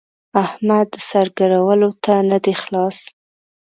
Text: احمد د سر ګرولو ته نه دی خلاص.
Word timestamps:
احمد 0.43 0.85
د 0.93 0.95
سر 1.09 1.27
ګرولو 1.37 1.89
ته 2.03 2.13
نه 2.29 2.37
دی 2.43 2.53
خلاص. 2.61 2.97